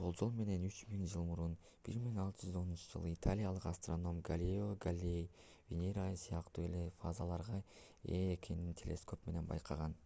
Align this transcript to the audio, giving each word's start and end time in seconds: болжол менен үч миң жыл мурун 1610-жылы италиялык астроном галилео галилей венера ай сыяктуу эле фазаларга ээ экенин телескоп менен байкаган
болжол 0.00 0.28
менен 0.40 0.66
үч 0.66 0.76
миң 0.90 1.00
жыл 1.12 1.24
мурун 1.30 1.54
1610-жылы 1.92 3.10
италиялык 3.14 3.66
астроном 3.70 4.20
галилео 4.30 4.68
галилей 4.84 5.26
венера 5.72 6.04
ай 6.12 6.18
сыяктуу 6.26 6.66
эле 6.68 6.84
фазаларга 7.02 7.60
ээ 8.20 8.34
экенин 8.36 8.78
телескоп 8.82 9.26
менен 9.32 9.50
байкаган 9.54 9.98